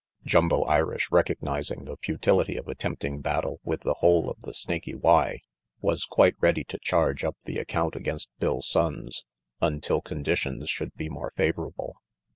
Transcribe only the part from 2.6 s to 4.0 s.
attempting battle with the